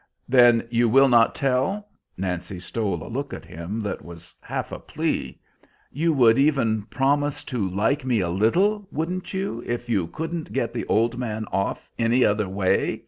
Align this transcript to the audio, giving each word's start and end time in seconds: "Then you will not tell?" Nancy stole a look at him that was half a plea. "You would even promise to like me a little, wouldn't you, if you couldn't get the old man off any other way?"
"Then 0.27 0.67
you 0.71 0.89
will 0.89 1.07
not 1.07 1.35
tell?" 1.35 1.87
Nancy 2.17 2.59
stole 2.59 3.03
a 3.03 3.07
look 3.07 3.35
at 3.35 3.45
him 3.45 3.81
that 3.81 4.03
was 4.03 4.33
half 4.41 4.71
a 4.71 4.79
plea. 4.79 5.39
"You 5.91 6.11
would 6.11 6.39
even 6.39 6.81
promise 6.85 7.43
to 7.43 7.69
like 7.69 8.03
me 8.03 8.19
a 8.19 8.29
little, 8.31 8.87
wouldn't 8.91 9.31
you, 9.31 9.61
if 9.63 9.89
you 9.89 10.07
couldn't 10.07 10.53
get 10.53 10.73
the 10.73 10.87
old 10.87 11.19
man 11.19 11.45
off 11.51 11.87
any 11.99 12.25
other 12.25 12.49
way?" 12.49 12.99